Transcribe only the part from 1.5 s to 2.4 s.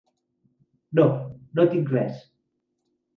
no tinc res.